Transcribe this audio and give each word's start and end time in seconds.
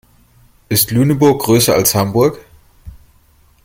Ist 0.67 0.89
Lüneburg 0.89 1.43
größer 1.43 1.75
als 1.75 1.93
Hamburg? 1.93 2.39